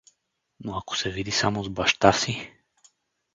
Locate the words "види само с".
1.11-1.69